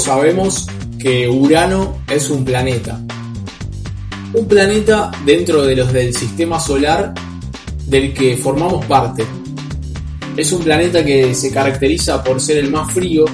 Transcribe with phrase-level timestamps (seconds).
[0.00, 0.66] Sabemos
[0.98, 2.98] que Urano es un planeta.
[4.32, 7.12] Un planeta dentro de los del sistema solar
[7.86, 9.26] del que formamos parte.
[10.38, 13.26] Es un planeta que se caracteriza por ser el más frío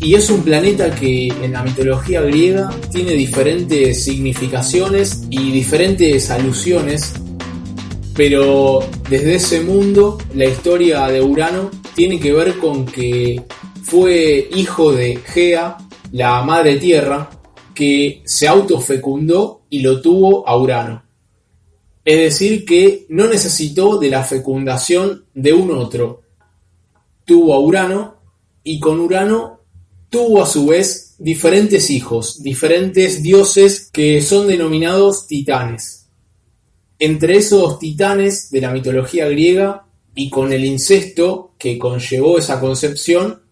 [0.00, 7.12] y es un planeta que en la mitología griega tiene diferentes significaciones y diferentes alusiones,
[8.14, 13.42] pero desde ese mundo la historia de Urano tiene que ver con que
[13.82, 15.76] fue hijo de Gea,
[16.12, 17.30] la madre tierra,
[17.74, 21.02] que se autofecundó y lo tuvo a Urano.
[22.04, 26.22] Es decir, que no necesitó de la fecundación de un otro.
[27.24, 28.16] Tuvo a Urano
[28.64, 29.60] y con Urano
[30.08, 36.08] tuvo a su vez diferentes hijos, diferentes dioses que son denominados titanes.
[36.98, 43.42] Entre esos titanes de la mitología griega y con el incesto que conllevó esa concepción,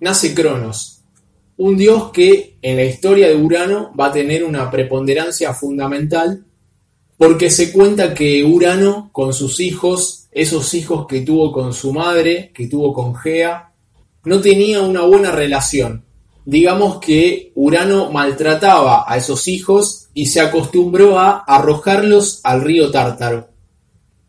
[0.00, 1.01] nace Cronos,
[1.56, 6.44] un dios que en la historia de Urano va a tener una preponderancia fundamental
[7.16, 12.50] porque se cuenta que Urano con sus hijos, esos hijos que tuvo con su madre,
[12.52, 13.72] que tuvo con Gea,
[14.24, 16.04] no tenía una buena relación.
[16.44, 23.48] Digamos que Urano maltrataba a esos hijos y se acostumbró a arrojarlos al río Tártaro.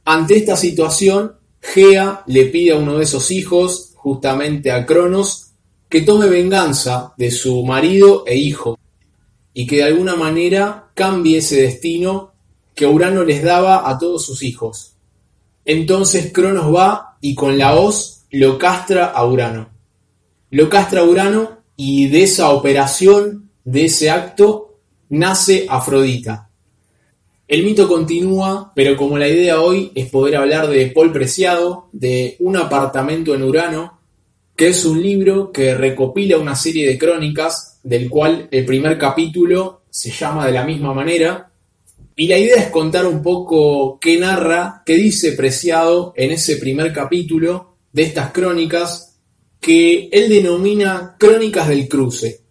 [0.06, 5.53] Ante esta situación, Gea le pide a uno de esos hijos, justamente a Cronos,
[5.94, 8.80] que tome venganza de su marido e hijo
[9.54, 12.34] y que de alguna manera cambie ese destino
[12.74, 14.96] que Urano les daba a todos sus hijos.
[15.64, 19.70] Entonces Cronos va y con la hoz lo castra a Urano.
[20.50, 26.50] Lo castra a Urano y de esa operación, de ese acto, nace Afrodita.
[27.48, 32.36] El mito continúa, pero como la idea hoy es poder hablar de Paul Preciado, de
[32.40, 34.00] Un apartamento en Urano,
[34.56, 39.82] que es un libro que recopila una serie de crónicas, del cual el primer capítulo
[39.90, 41.52] se llama de la misma manera,
[42.16, 46.94] y la idea es contar un poco qué narra, qué dice Preciado en ese primer
[46.94, 49.18] capítulo de estas crónicas
[49.60, 52.42] que él denomina Crónicas del Cruce.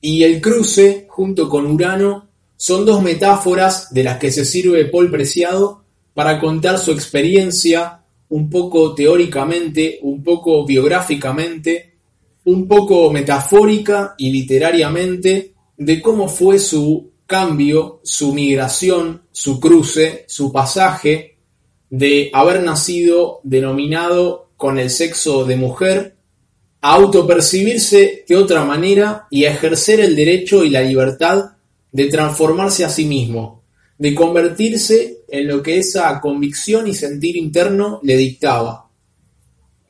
[0.00, 5.10] Y el cruce, junto con Urano, son dos metáforas de las que se sirve Paul
[5.10, 5.84] Preciado
[6.14, 11.94] para contar su experiencia un poco teóricamente, un poco biográficamente,
[12.44, 20.50] un poco metafórica y literariamente de cómo fue su cambio, su migración, su cruce, su
[20.50, 21.36] pasaje
[21.90, 26.16] de haber nacido denominado con el sexo de mujer
[26.80, 31.52] a autopercibirse de otra manera y a ejercer el derecho y la libertad
[31.92, 33.57] de transformarse a sí mismo,
[33.98, 38.88] de convertirse en lo que esa convicción y sentir interno le dictaba.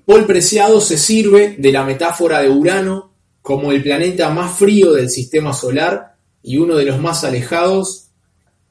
[0.06, 5.10] Paul Preciado se sirve de la metáfora de Urano como el planeta más frío del
[5.10, 8.06] sistema solar y uno de los más alejados,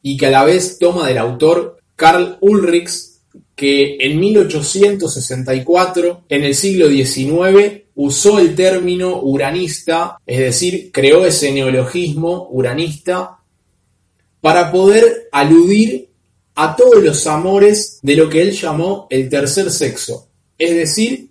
[0.01, 3.21] y que a la vez toma del autor Karl Ulrichs,
[3.55, 11.51] que en 1864, en el siglo XIX, usó el término uranista, es decir, creó ese
[11.51, 13.36] neologismo uranista,
[14.41, 16.09] para poder aludir
[16.55, 20.27] a todos los amores de lo que él llamó el tercer sexo,
[20.57, 21.29] es decir,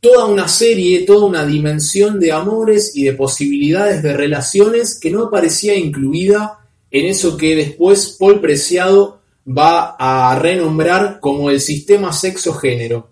[0.00, 5.24] toda una serie, toda una dimensión de amores y de posibilidades de relaciones que no
[5.24, 6.58] aparecía incluida
[6.90, 13.10] en eso que después Paul Preciado va a renombrar como el sistema sexo-género.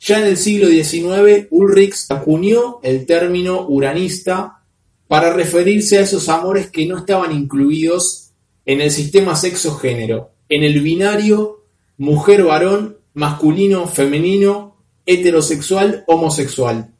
[0.00, 4.62] Ya en el siglo XIX, Ulrichs acuñó el término uranista
[5.08, 8.27] para referirse a esos amores que no estaban incluidos
[8.68, 11.64] en el sistema sexo-género, en el binario
[11.96, 16.92] mujer-varón, masculino-femenino, heterosexual-homosexual.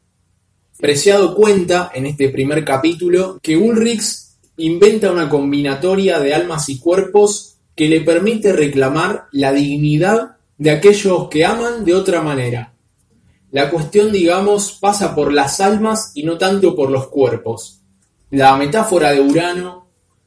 [0.79, 7.57] Preciado cuenta en este primer capítulo que Ulrichs inventa una combinatoria de almas y cuerpos
[7.75, 12.73] que le permite reclamar la dignidad de aquellos que aman de otra manera.
[13.51, 17.83] La cuestión, digamos, pasa por las almas y no tanto por los cuerpos.
[18.31, 19.78] La metáfora de Urano,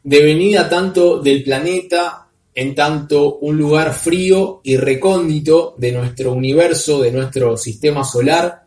[0.02, 7.12] devenida tanto del planeta en tanto un lugar frío y recóndito de nuestro universo, de
[7.12, 8.66] nuestro sistema solar,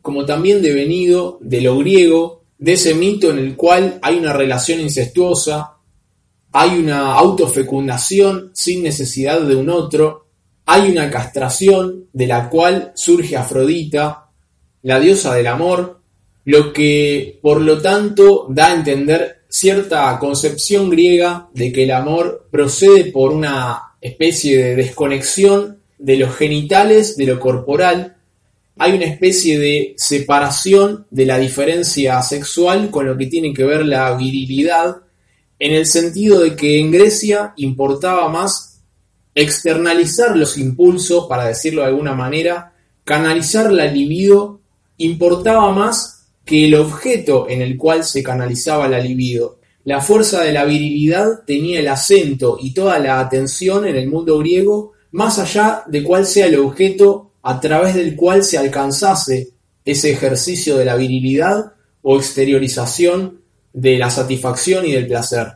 [0.00, 4.80] como también devenido de lo griego, de ese mito en el cual hay una relación
[4.80, 5.76] incestuosa,
[6.52, 10.26] hay una autofecundación sin necesidad de un otro,
[10.64, 14.30] hay una castración de la cual surge Afrodita,
[14.82, 16.00] la diosa del amor,
[16.44, 22.46] lo que por lo tanto da a entender cierta concepción griega de que el amor
[22.50, 28.16] procede por una especie de desconexión de los genitales, de lo corporal,
[28.78, 33.84] hay una especie de separación de la diferencia sexual con lo que tiene que ver
[33.84, 34.98] la virilidad,
[35.58, 38.80] en el sentido de que en Grecia importaba más
[39.34, 44.60] externalizar los impulsos, para decirlo de alguna manera, canalizar la libido,
[44.98, 46.17] importaba más
[46.48, 49.58] que el objeto en el cual se canalizaba la libido.
[49.84, 54.38] La fuerza de la virilidad tenía el acento y toda la atención en el mundo
[54.38, 59.50] griego, más allá de cuál sea el objeto a través del cual se alcanzase
[59.84, 63.42] ese ejercicio de la virilidad o exteriorización
[63.74, 65.48] de la satisfacción y del placer.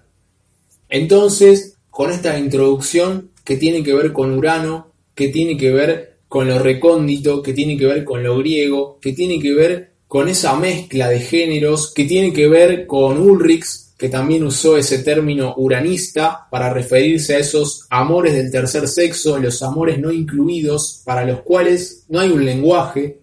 [0.90, 6.48] Entonces, con esta introducción que tiene que ver con Urano, que tiene que ver con
[6.48, 10.54] lo recóndito, que tiene que ver con lo griego, que tiene que ver con esa
[10.56, 13.64] mezcla de géneros, que tiene que ver con Ulrich,
[13.96, 19.62] que también usó ese término uranista para referirse a esos amores del tercer sexo, los
[19.62, 23.20] amores no incluidos, para los cuales no hay un lenguaje,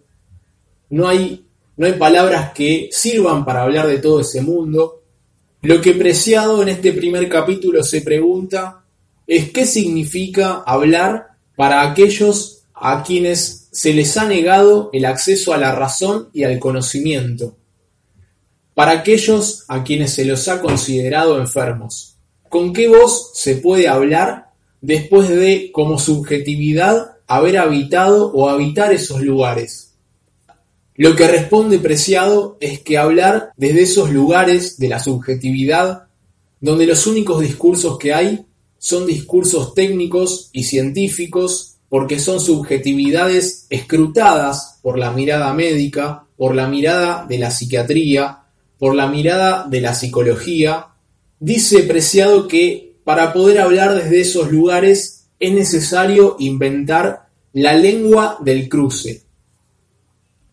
[0.90, 1.46] no hay,
[1.78, 5.04] no hay palabras que sirvan para hablar de todo ese mundo.
[5.62, 8.84] Lo que Preciado en este primer capítulo se pregunta
[9.28, 15.58] es qué significa hablar para aquellos a quienes se les ha negado el acceso a
[15.58, 17.56] la razón y al conocimiento,
[18.74, 22.16] para aquellos a quienes se los ha considerado enfermos.
[22.48, 24.52] ¿Con qué voz se puede hablar
[24.82, 29.94] después de, como subjetividad, haber habitado o habitar esos lugares?
[30.96, 36.08] Lo que responde Preciado es que hablar desde esos lugares de la subjetividad,
[36.60, 38.46] donde los únicos discursos que hay
[38.78, 46.68] son discursos técnicos y científicos porque son subjetividades escrutadas por la mirada médica, por la
[46.68, 48.44] mirada de la psiquiatría,
[48.78, 50.88] por la mirada de la psicología.
[51.40, 58.70] Dice Preciado que para poder hablar desde esos lugares es necesario inventar la lengua del
[58.70, 59.24] cruce.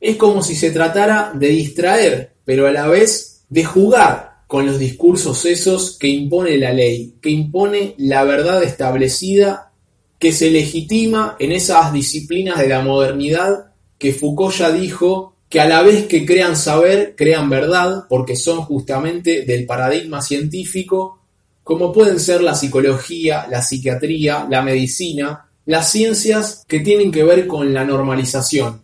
[0.00, 4.78] Es como si se tratara de distraer, pero a la vez de jugar con los
[4.78, 9.72] discursos esos que impone la ley, que impone la verdad establecida,
[10.18, 15.68] que se legitima en esas disciplinas de la modernidad que Foucault ya dijo que a
[15.68, 21.20] la vez que crean saber, crean verdad, porque son justamente del paradigma científico,
[21.62, 27.46] como pueden ser la psicología, la psiquiatría, la medicina, las ciencias que tienen que ver
[27.46, 28.82] con la normalización.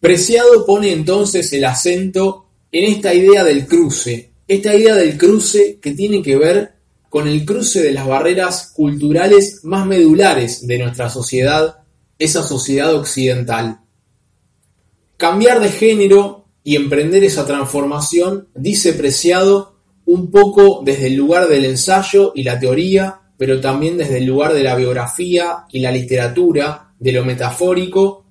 [0.00, 5.92] Preciado pone entonces el acento en esta idea del cruce, esta idea del cruce que
[5.92, 6.73] tiene que ver
[7.14, 11.84] con el cruce de las barreras culturales más medulares de nuestra sociedad,
[12.18, 13.82] esa sociedad occidental.
[15.16, 21.66] Cambiar de género y emprender esa transformación, dice Preciado, un poco desde el lugar del
[21.66, 26.94] ensayo y la teoría, pero también desde el lugar de la biografía y la literatura,
[26.98, 28.26] de lo metafórico,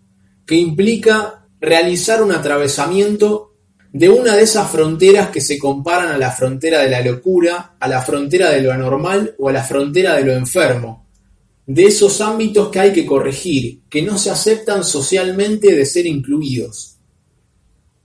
[0.45, 3.52] que implica realizar un atravesamiento
[3.93, 7.87] de una de esas fronteras que se comparan a la frontera de la locura, a
[7.87, 11.05] la frontera de lo anormal o a la frontera de lo enfermo,
[11.67, 16.97] de esos ámbitos que hay que corregir, que no se aceptan socialmente de ser incluidos.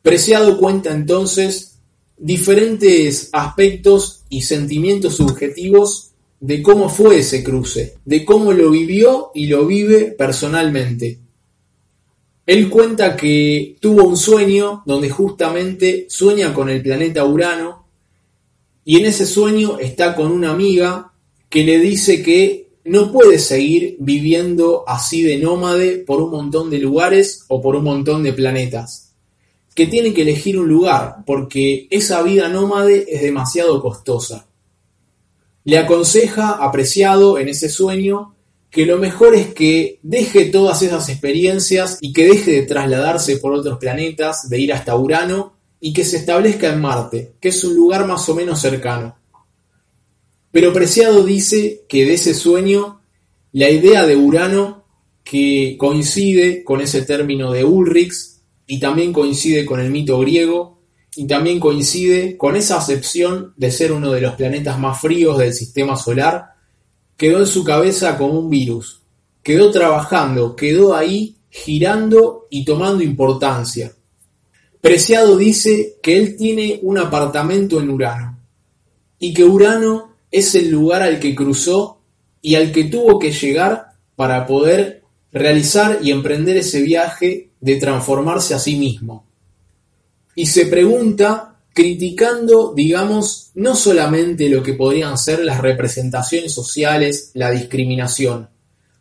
[0.02, 1.78] Preciado cuenta entonces
[2.18, 9.46] diferentes aspectos y sentimientos subjetivos de cómo fue ese cruce, de cómo lo vivió y
[9.46, 11.18] lo vive personalmente.
[12.48, 17.84] Él cuenta que tuvo un sueño donde justamente sueña con el planeta Urano
[18.86, 21.12] y en ese sueño está con una amiga
[21.50, 26.78] que le dice que no puede seguir viviendo así de nómade por un montón de
[26.78, 29.12] lugares o por un montón de planetas,
[29.74, 34.48] que tiene que elegir un lugar porque esa vida nómade es demasiado costosa.
[35.64, 38.36] Le aconseja, apreciado en ese sueño,
[38.70, 43.54] que lo mejor es que deje todas esas experiencias y que deje de trasladarse por
[43.54, 47.74] otros planetas, de ir hasta Urano y que se establezca en Marte, que es un
[47.74, 49.16] lugar más o menos cercano.
[50.50, 53.00] Pero Preciado dice que de ese sueño,
[53.52, 54.84] la idea de Urano,
[55.24, 58.14] que coincide con ese término de Ulrich
[58.66, 60.80] y también coincide con el mito griego
[61.14, 65.52] y también coincide con esa acepción de ser uno de los planetas más fríos del
[65.52, 66.57] sistema solar,
[67.18, 69.02] quedó en su cabeza como un virus,
[69.42, 73.92] quedó trabajando, quedó ahí girando y tomando importancia.
[74.80, 78.38] Preciado dice que él tiene un apartamento en Urano
[79.18, 82.00] y que Urano es el lugar al que cruzó
[82.40, 88.54] y al que tuvo que llegar para poder realizar y emprender ese viaje de transformarse
[88.54, 89.26] a sí mismo.
[90.36, 97.52] Y se pregunta criticando, digamos, no solamente lo que podrían ser las representaciones sociales, la
[97.52, 98.48] discriminación,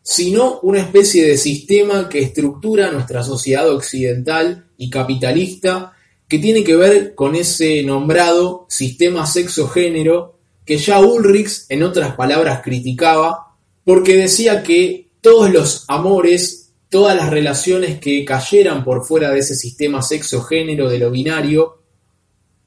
[0.03, 5.93] sino una especie de sistema que estructura nuestra sociedad occidental y capitalista
[6.27, 12.61] que tiene que ver con ese nombrado sistema sexo-género que ya Ulrich en otras palabras
[12.63, 19.39] criticaba porque decía que todos los amores, todas las relaciones que cayeran por fuera de
[19.39, 21.77] ese sistema sexo-género de lo binario,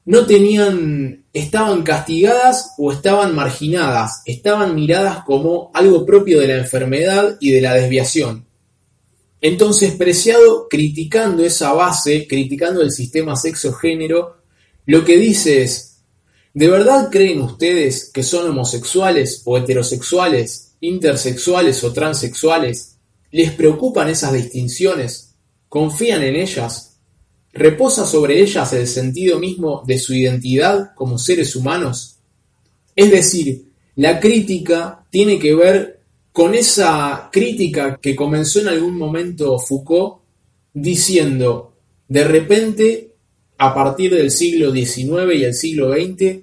[0.05, 7.37] no tenían, estaban castigadas o estaban marginadas, estaban miradas como algo propio de la enfermedad
[7.39, 8.45] y de la desviación.
[9.41, 14.37] Entonces Preciado, criticando esa base, criticando el sistema sexo-género,
[14.85, 16.03] lo que dice es,
[16.53, 22.97] ¿de verdad creen ustedes que son homosexuales o heterosexuales, intersexuales o transexuales?
[23.31, 25.35] ¿Les preocupan esas distinciones?
[25.69, 26.90] ¿Confían en ellas?
[27.53, 32.17] ¿Reposa sobre ellas el sentido mismo de su identidad como seres humanos?
[32.95, 33.65] Es decir,
[33.95, 35.99] la crítica tiene que ver
[36.31, 40.21] con esa crítica que comenzó en algún momento Foucault
[40.73, 41.73] diciendo,
[42.07, 43.11] de repente,
[43.57, 46.39] a partir del siglo XIX y el siglo XX,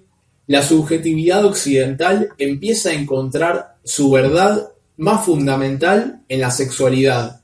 [0.47, 7.43] la subjetividad occidental empieza a encontrar su verdad más fundamental en la sexualidad.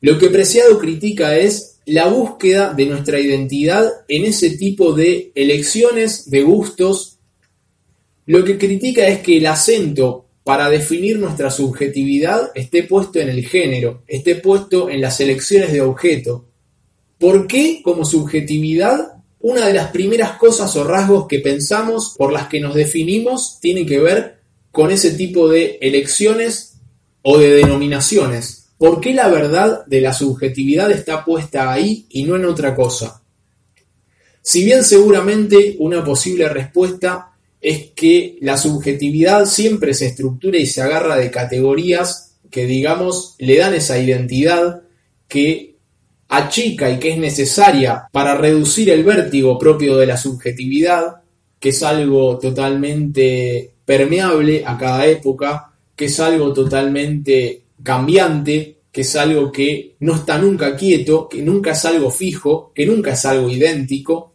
[0.00, 6.28] Lo que Preciado critica es la búsqueda de nuestra identidad en ese tipo de elecciones
[6.28, 7.18] de gustos.
[8.26, 13.46] Lo que critica es que el acento para definir nuestra subjetividad esté puesto en el
[13.46, 16.44] género, esté puesto en las elecciones de objeto.
[17.18, 22.48] ¿Por qué como subjetividad una de las primeras cosas o rasgos que pensamos por las
[22.48, 24.40] que nos definimos tiene que ver
[24.72, 26.78] con ese tipo de elecciones
[27.22, 28.65] o de denominaciones?
[28.78, 33.22] ¿Por qué la verdad de la subjetividad está puesta ahí y no en otra cosa?
[34.42, 40.82] Si bien seguramente una posible respuesta es que la subjetividad siempre se estructura y se
[40.82, 44.82] agarra de categorías que, digamos, le dan esa identidad
[45.26, 45.76] que
[46.28, 51.22] achica y que es necesaria para reducir el vértigo propio de la subjetividad,
[51.58, 59.16] que es algo totalmente permeable a cada época, que es algo totalmente cambiante, que es
[59.16, 63.48] algo que no está nunca quieto, que nunca es algo fijo, que nunca es algo
[63.48, 64.34] idéntico,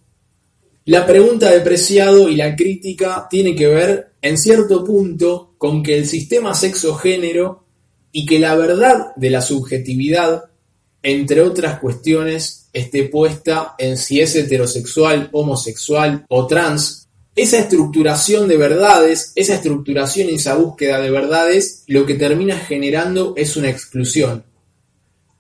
[0.86, 5.96] la pregunta de Preciado y la crítica tiene que ver, en cierto punto, con que
[5.96, 7.66] el sistema sexo-género
[8.12, 10.46] y que la verdad de la subjetividad,
[11.04, 17.01] entre otras cuestiones, esté puesta en si es heterosexual, homosexual o trans.
[17.42, 23.34] Esa estructuración de verdades, esa estructuración y esa búsqueda de verdades, lo que termina generando
[23.36, 24.44] es una exclusión.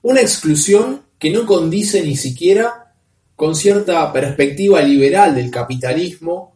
[0.01, 2.95] Una exclusión que no condice ni siquiera
[3.35, 6.55] con cierta perspectiva liberal del capitalismo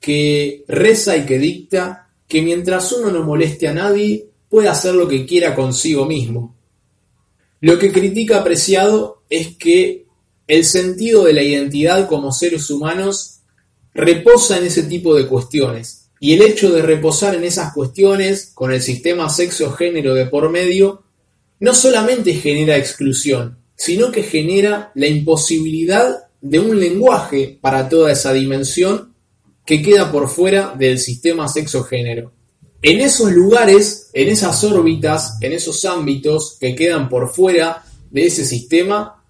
[0.00, 5.06] que reza y que dicta que mientras uno no moleste a nadie, puede hacer lo
[5.06, 6.56] que quiera consigo mismo.
[7.60, 10.06] Lo que critica apreciado es que
[10.46, 13.37] el sentido de la identidad como seres humanos
[13.94, 16.10] reposa en ese tipo de cuestiones.
[16.20, 21.04] Y el hecho de reposar en esas cuestiones, con el sistema sexo-género de por medio,
[21.60, 28.32] no solamente genera exclusión, sino que genera la imposibilidad de un lenguaje para toda esa
[28.32, 29.14] dimensión
[29.64, 32.32] que queda por fuera del sistema sexo-género.
[32.80, 38.44] En esos lugares, en esas órbitas, en esos ámbitos que quedan por fuera de ese
[38.44, 39.24] sistema,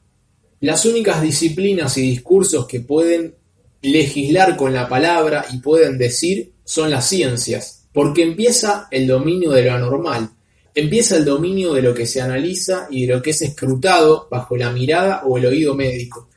[0.61, 3.35] las únicas disciplinas y discursos que pueden
[3.83, 9.63] legislar con la palabra y pueden decir son las ciencias, porque empieza el dominio de
[9.63, 10.31] lo anormal,
[10.79, 14.57] Empieza el dominio de lo que se analiza y de lo que es escrutado bajo
[14.57, 16.29] la mirada o el oído médico.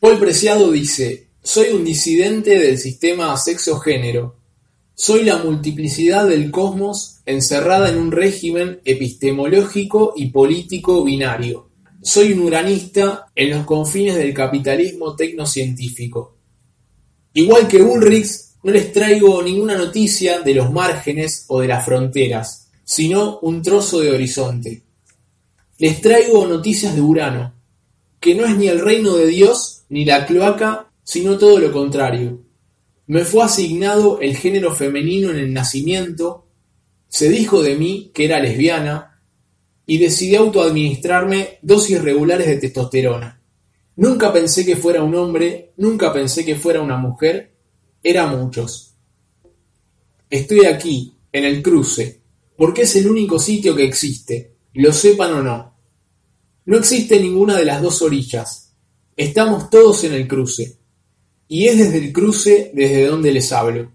[0.00, 4.36] Paul Preciado dice, soy un disidente del sistema sexo-género.
[4.94, 11.70] Soy la multiplicidad del cosmos encerrada en un régimen epistemológico y político binario.
[12.02, 16.36] Soy un uranista en los confines del capitalismo tecnocientífico.
[17.34, 18.28] Igual que Ulrich,
[18.64, 24.00] no les traigo ninguna noticia de los márgenes o de las fronteras sino un trozo
[24.00, 24.82] de horizonte.
[25.78, 27.54] Les traigo noticias de Urano,
[28.20, 32.42] que no es ni el reino de Dios ni la cloaca, sino todo lo contrario.
[33.06, 36.46] Me fue asignado el género femenino en el nacimiento,
[37.08, 39.11] se dijo de mí que era lesbiana
[39.86, 43.40] y decidí autoadministrarme dosis regulares de testosterona.
[43.96, 47.54] Nunca pensé que fuera un hombre, nunca pensé que fuera una mujer,
[48.02, 48.94] era muchos.
[50.30, 52.22] Estoy aquí, en el cruce,
[52.56, 55.76] porque es el único sitio que existe, lo sepan o no.
[56.64, 58.74] No existe ninguna de las dos orillas,
[59.16, 60.78] estamos todos en el cruce,
[61.48, 63.92] y es desde el cruce desde donde les hablo,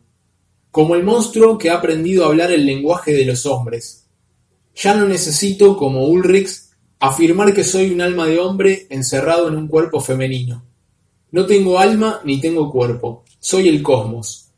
[0.69, 4.06] como el monstruo que ha aprendido a hablar el lenguaje de los hombres.
[4.79, 6.49] Ya no necesito, como Ulrich,
[6.99, 10.63] afirmar que soy un alma de hombre encerrado en un cuerpo femenino.
[11.31, 14.51] No tengo alma ni tengo cuerpo, soy el cosmos.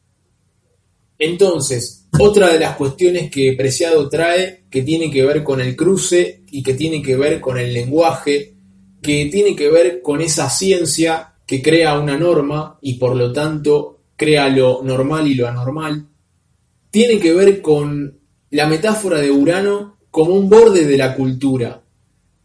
[1.17, 6.43] Entonces, otra de las cuestiones que Preciado trae, que tiene que ver con el cruce
[6.51, 8.55] y que tiene que ver con el lenguaje,
[9.01, 14.01] que tiene que ver con esa ciencia que crea una norma y por lo tanto
[14.15, 16.07] crea lo normal y lo anormal,
[16.91, 18.19] tiene que ver con
[18.51, 21.81] la metáfora de Urano como un borde de la cultura,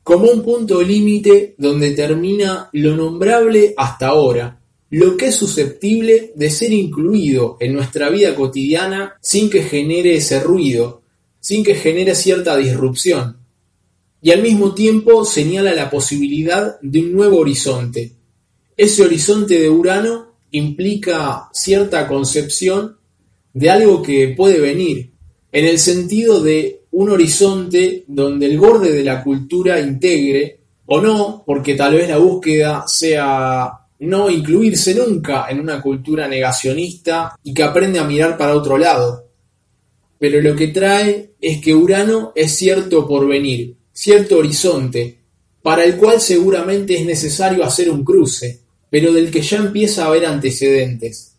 [0.03, 6.51] como un punto límite donde termina lo nombrable hasta ahora, lo que es susceptible de
[6.51, 11.03] ser incluido en nuestra vida cotidiana sin que genere ese ruido,
[11.41, 13.39] sin que genere cierta disrupción,
[14.23, 18.13] y al mismo tiempo señala la posibilidad de un nuevo horizonte.
[18.77, 22.97] Ese horizonte de Urano implica cierta concepción
[23.53, 25.11] de algo que puede venir,
[25.53, 31.43] en el sentido de un horizonte donde el borde de la cultura integre, o no,
[31.45, 37.65] porque tal vez la búsqueda sea no incluirse nunca en una cultura negacionista y que
[37.65, 39.29] aprende a mirar para otro lado.
[40.19, 45.19] Pero lo que trae es que Urano es cierto porvenir, cierto horizonte,
[45.63, 50.09] para el cual seguramente es necesario hacer un cruce, pero del que ya empieza a
[50.09, 51.34] haber antecedentes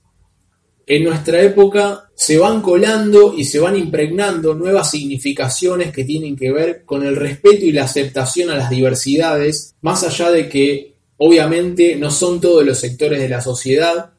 [0.88, 6.52] en nuestra época se van colando y se van impregnando nuevas significaciones que tienen que
[6.52, 11.96] ver con el respeto y la aceptación a las diversidades, más allá de que obviamente
[11.96, 14.12] no son todos los sectores de la sociedad.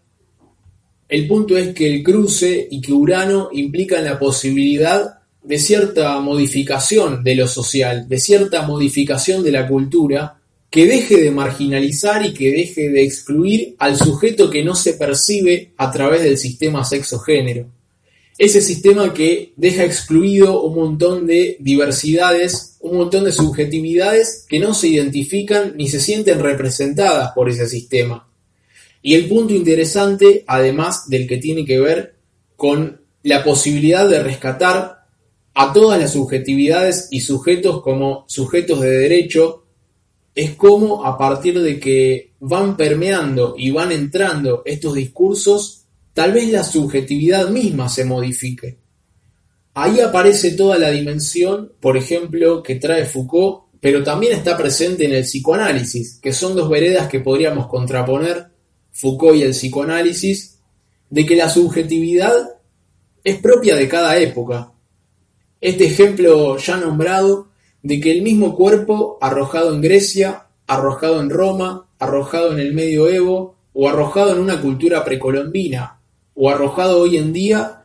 [1.08, 7.22] El punto es que el cruce y que Urano implican la posibilidad de cierta modificación
[7.22, 10.35] de lo social, de cierta modificación de la cultura,
[10.70, 15.72] que deje de marginalizar y que deje de excluir al sujeto que no se percibe
[15.76, 17.66] a través del sistema sexo-género.
[18.38, 24.74] Ese sistema que deja excluido un montón de diversidades, un montón de subjetividades que no
[24.74, 28.28] se identifican ni se sienten representadas por ese sistema.
[29.00, 32.16] Y el punto interesante, además del que tiene que ver
[32.56, 35.06] con la posibilidad de rescatar
[35.54, 39.65] a todas las subjetividades y sujetos como sujetos de derecho
[40.36, 46.50] es como a partir de que van permeando y van entrando estos discursos, tal vez
[46.50, 48.76] la subjetividad misma se modifique.
[49.72, 55.14] Ahí aparece toda la dimensión, por ejemplo, que trae Foucault, pero también está presente en
[55.14, 58.48] el psicoanálisis, que son dos veredas que podríamos contraponer,
[58.92, 60.58] Foucault y el psicoanálisis,
[61.08, 62.34] de que la subjetividad
[63.24, 64.70] es propia de cada época.
[65.62, 67.48] Este ejemplo ya nombrado
[67.86, 73.54] de que el mismo cuerpo arrojado en Grecia, arrojado en Roma, arrojado en el medioevo
[73.72, 76.00] o arrojado en una cultura precolombina
[76.34, 77.84] o arrojado hoy en día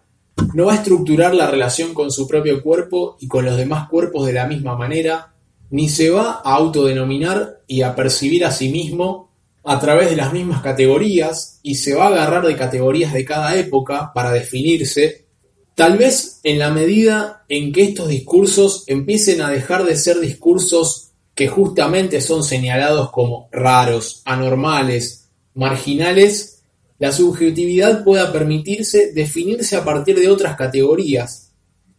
[0.56, 4.26] no va a estructurar la relación con su propio cuerpo y con los demás cuerpos
[4.26, 5.36] de la misma manera,
[5.70, 9.30] ni se va a autodenominar y a percibir a sí mismo
[9.64, 13.56] a través de las mismas categorías y se va a agarrar de categorías de cada
[13.56, 15.28] época para definirse
[15.76, 21.12] Tal vez en la medida en que estos discursos empiecen a dejar de ser discursos
[21.34, 26.64] que justamente son señalados como raros, anormales, marginales,
[27.00, 31.52] la subjetividad pueda permitirse definirse a partir de otras categorías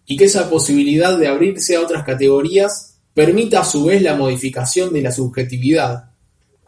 [0.07, 4.93] y que esa posibilidad de abrirse a otras categorías permita a su vez la modificación
[4.93, 6.11] de la subjetividad.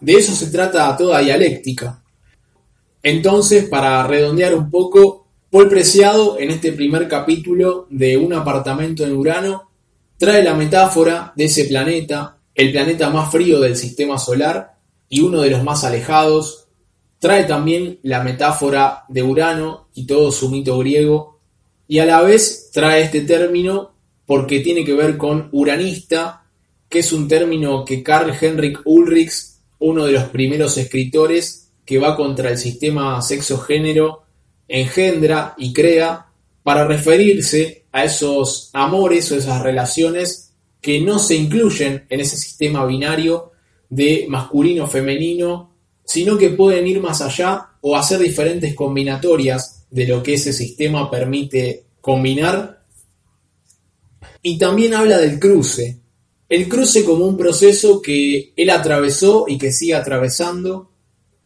[0.01, 2.03] De eso se trata toda dialéctica.
[3.03, 5.24] Entonces, para redondear un poco,
[5.55, 9.71] Paul Preciado, en este primer capítulo de Un apartamento en Urano,
[10.19, 14.75] trae la metáfora de ese planeta, el planeta más frío del sistema solar
[15.09, 16.67] y uno de los más alejados.
[17.21, 21.39] Trae también la metáfora de Urano y todo su mito griego.
[21.87, 23.93] Y a la vez trae este término
[24.27, 26.47] porque tiene que ver con uranista,
[26.89, 29.35] que es un término que Carl Henrik Ulrich,
[29.79, 34.24] uno de los primeros escritores que va contra el sistema sexo-género,
[34.69, 36.27] engendra y crea
[36.63, 42.85] para referirse a esos amores o esas relaciones que no se incluyen en ese sistema
[42.85, 43.53] binario
[43.89, 45.71] de masculino-femenino,
[46.05, 51.11] sino que pueden ir más allá o hacer diferentes combinatorias de lo que ese sistema
[51.11, 52.83] permite combinar.
[54.43, 56.01] Y también habla del cruce,
[56.49, 60.91] el cruce como un proceso que él atravesó y que sigue atravesando,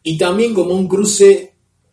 [0.03, 1.48] y también como un cruce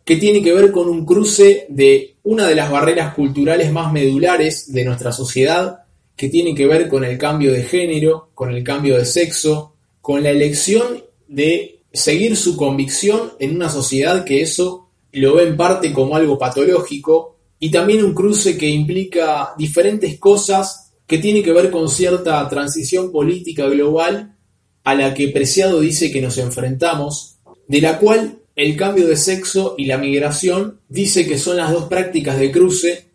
[0.07, 4.71] que tiene que ver con un cruce de una de las barreras culturales más medulares
[4.71, 5.79] de nuestra sociedad,
[6.15, 10.23] que tiene que ver con el cambio de género, con el cambio de sexo, con
[10.23, 15.91] la elección de seguir su convicción en una sociedad que eso lo ve en parte
[15.91, 21.69] como algo patológico, y también un cruce que implica diferentes cosas que tiene que ver
[21.69, 24.37] con cierta transición política global
[24.85, 29.75] a la que Preciado dice que nos enfrentamos, de la cual el cambio de sexo
[29.77, 33.05] y la migración dice que son las dos prácticas de cruce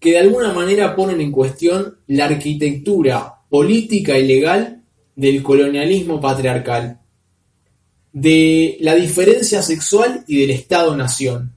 [0.00, 4.82] que de alguna manera ponen en cuestión la arquitectura política y legal
[5.14, 7.00] del colonialismo patriarcal,
[8.12, 11.52] de la diferencia sexual y del Estado-nación.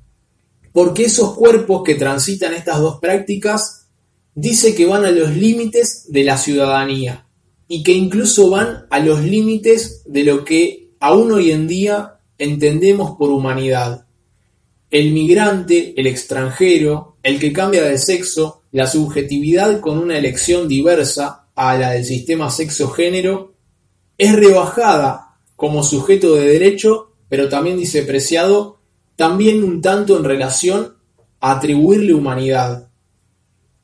[0.72, 3.88] Porque esos cuerpos que transitan estas dos prácticas
[4.36, 7.26] dice que van a los límites de la ciudadanía
[7.68, 13.18] y que incluso van a los límites de lo que aún hoy en día entendemos
[13.18, 14.06] por humanidad.
[14.90, 21.48] El migrante, el extranjero, el que cambia de sexo, la subjetividad con una elección diversa
[21.56, 23.54] a la del sistema sexo-género,
[24.18, 28.80] es rebajada como sujeto de derecho, pero también dice preciado,
[29.16, 30.96] también un tanto en relación
[31.40, 32.92] a atribuirle humanidad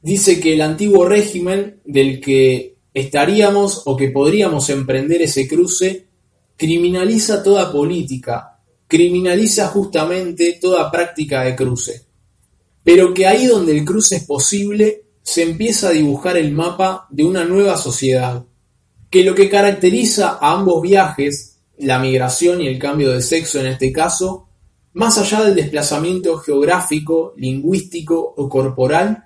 [0.07, 6.06] dice que el antiguo régimen del que estaríamos o que podríamos emprender ese cruce
[6.57, 12.05] criminaliza toda política, criminaliza justamente toda práctica de cruce.
[12.83, 17.23] Pero que ahí donde el cruce es posible, se empieza a dibujar el mapa de
[17.23, 18.45] una nueva sociedad,
[19.09, 23.67] que lo que caracteriza a ambos viajes, la migración y el cambio de sexo en
[23.67, 24.47] este caso,
[24.93, 29.25] más allá del desplazamiento geográfico, lingüístico o corporal,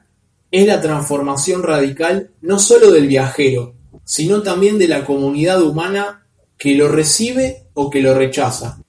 [0.51, 6.20] es la transformación radical no sólo del viajero, sino también de la comunidad humana
[6.61, 8.83] que lo recibe o que lo rechaza.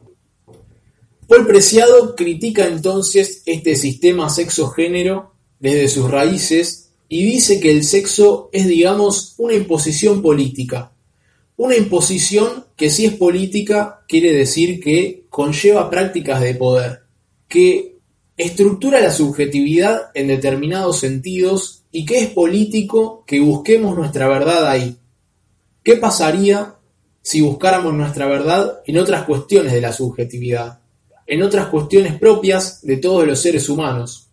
[1.27, 8.51] Paul Preciado critica entonces este sistema sexo-género desde sus raíces y dice que el sexo
[8.53, 10.93] es, digamos, una imposición política.
[11.57, 17.05] Una imposición que si es política quiere decir que conlleva prácticas de poder,
[17.49, 18.01] que
[18.37, 24.99] estructura la subjetividad en determinados sentidos y que es político que busquemos nuestra verdad ahí.
[25.83, 26.77] ¿Qué pasaría
[27.23, 30.81] si buscáramos nuestra verdad en otras cuestiones de la subjetividad,
[31.27, 34.29] en otras cuestiones propias de todos los seres humanos?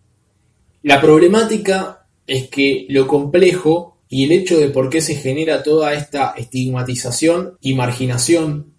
[0.83, 5.93] La problemática es que lo complejo y el hecho de por qué se genera toda
[5.93, 8.73] esta estigmatización y marginación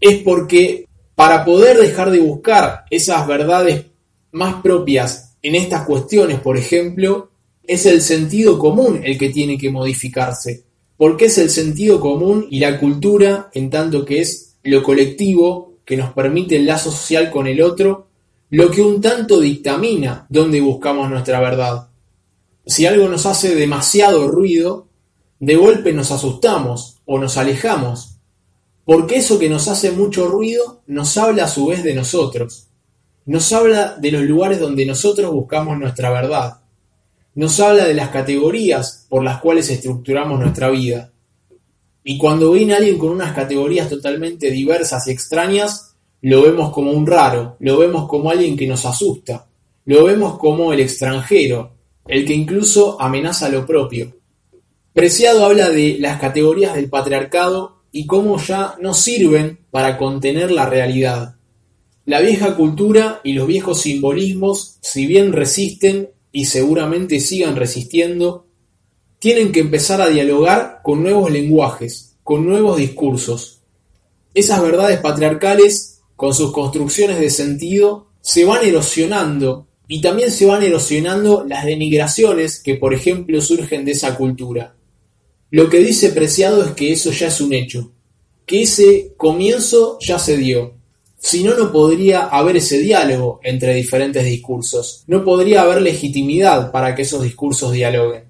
[0.00, 3.86] es porque para poder dejar de buscar esas verdades
[4.32, 7.30] más propias en estas cuestiones, por ejemplo,
[7.62, 10.64] es el sentido común el que tiene que modificarse.
[11.02, 15.96] Porque es el sentido común y la cultura, en tanto que es lo colectivo que
[15.96, 18.06] nos permite el lazo social con el otro,
[18.50, 21.88] lo que un tanto dictamina dónde buscamos nuestra verdad.
[22.64, 24.86] Si algo nos hace demasiado ruido,
[25.40, 28.18] de golpe nos asustamos o nos alejamos,
[28.84, 32.68] porque eso que nos hace mucho ruido nos habla a su vez de nosotros.
[33.26, 36.61] Nos habla de los lugares donde nosotros buscamos nuestra verdad.
[37.34, 41.12] Nos habla de las categorías por las cuales estructuramos nuestra vida.
[42.04, 47.06] Y cuando viene alguien con unas categorías totalmente diversas y extrañas, lo vemos como un
[47.06, 49.48] raro, lo vemos como alguien que nos asusta,
[49.86, 51.74] lo vemos como el extranjero,
[52.06, 54.16] el que incluso amenaza lo propio.
[54.92, 60.66] Preciado habla de las categorías del patriarcado y cómo ya no sirven para contener la
[60.66, 61.36] realidad.
[62.04, 68.46] La vieja cultura y los viejos simbolismos, si bien resisten y seguramente sigan resistiendo,
[69.18, 73.60] tienen que empezar a dialogar con nuevos lenguajes, con nuevos discursos.
[74.34, 80.62] Esas verdades patriarcales, con sus construcciones de sentido, se van erosionando y también se van
[80.62, 84.74] erosionando las denigraciones que, por ejemplo, surgen de esa cultura.
[85.50, 87.92] Lo que dice Preciado es que eso ya es un hecho,
[88.46, 90.74] que ese comienzo ya se dio,
[91.24, 95.04] si no, no podría haber ese diálogo entre diferentes discursos.
[95.06, 98.24] No podría haber legitimidad para que esos discursos dialoguen.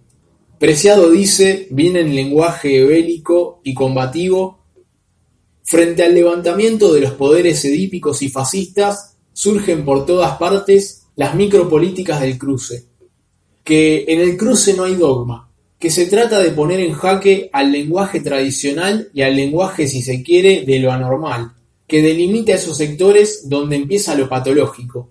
[0.59, 4.66] Preciado dice, viene en lenguaje bélico y combativo,
[5.62, 12.20] frente al levantamiento de los poderes edípicos y fascistas, surgen por todas partes las micropolíticas
[12.20, 12.88] del cruce.
[13.64, 17.72] Que en el cruce no hay dogma, que se trata de poner en jaque al
[17.72, 21.55] lenguaje tradicional y al lenguaje, si se quiere, de lo anormal
[21.87, 25.11] que delimita esos sectores donde empieza lo patológico,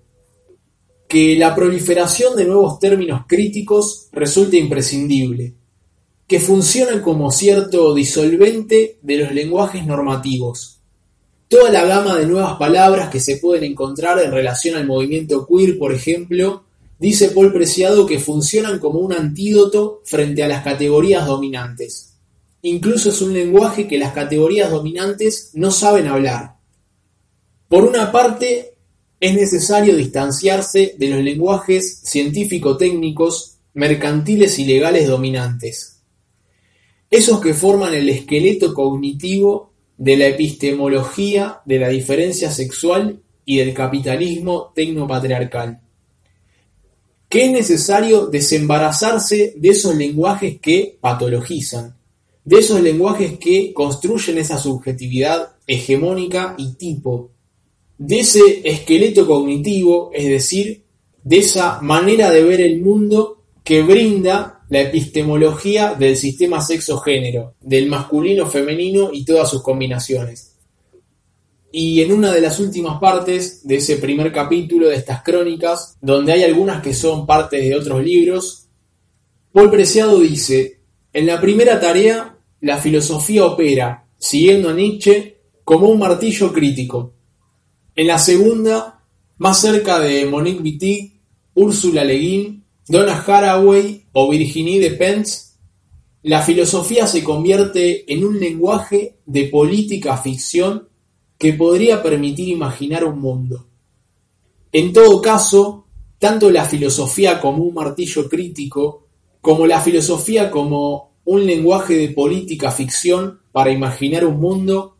[1.07, 5.53] que la proliferación de nuevos términos críticos resulta imprescindible,
[6.25, 10.79] que funcionan como cierto disolvente de los lenguajes normativos.
[11.49, 15.77] Toda la gama de nuevas palabras que se pueden encontrar en relación al movimiento queer,
[15.77, 16.63] por ejemplo,
[16.97, 22.13] dice Paul Preciado que funcionan como un antídoto frente a las categorías dominantes.
[22.61, 26.60] Incluso es un lenguaje que las categorías dominantes no saben hablar.
[27.71, 28.73] Por una parte,
[29.17, 36.01] es necesario distanciarse de los lenguajes científico-técnicos, mercantiles y legales dominantes.
[37.09, 43.73] esos que forman el esqueleto cognitivo de la epistemología de la diferencia sexual y del
[43.73, 45.79] capitalismo tecnopatriarcal.
[47.29, 51.95] Que es necesario desembarazarse de esos lenguajes que patologizan,
[52.43, 57.31] de esos lenguajes que construyen esa subjetividad hegemónica y tipo,
[58.01, 60.85] de ese esqueleto cognitivo, es decir,
[61.23, 67.89] de esa manera de ver el mundo que brinda la epistemología del sistema sexo-género, del
[67.89, 70.55] masculino-femenino y todas sus combinaciones.
[71.71, 76.33] Y en una de las últimas partes de ese primer capítulo de estas crónicas, donde
[76.33, 78.67] hay algunas que son partes de otros libros,
[79.51, 80.79] Paul Preciado dice,
[81.13, 87.20] en la primera tarea, la filosofía opera, siguiendo a Nietzsche, como un martillo crítico.
[87.95, 89.03] En la segunda,
[89.37, 91.19] más cerca de Monique Wittig,
[91.53, 95.57] Úrsula Le Guin Donna Haraway o Virginie Despentes,
[96.23, 100.89] la filosofía se convierte en un lenguaje de política ficción
[101.37, 103.67] que podría permitir imaginar un mundo.
[104.71, 105.87] En todo caso,
[106.19, 109.07] tanto la filosofía como un martillo crítico,
[109.39, 114.97] como la filosofía como un lenguaje de política ficción para imaginar un mundo,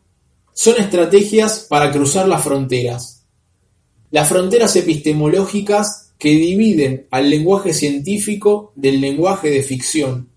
[0.52, 3.24] son estrategias para cruzar las fronteras.
[4.10, 10.28] Las fronteras epistemológicas que dividen al lenguaje científico del lenguaje de ficción,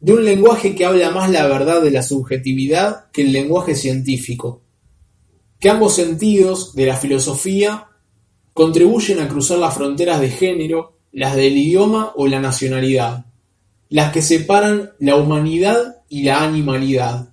[0.00, 4.62] de un lenguaje que habla más la verdad de la subjetividad que el lenguaje científico,
[5.60, 7.86] que ambos sentidos de la filosofía
[8.52, 13.26] contribuyen a cruzar las fronteras de género, las del idioma o la nacionalidad,
[13.88, 17.31] las que separan la humanidad y la animalidad,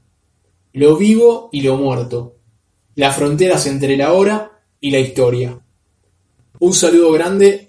[0.73, 2.35] lo vivo y lo muerto,
[2.95, 5.59] las fronteras entre la hora y la historia.
[6.59, 7.68] Un saludo grande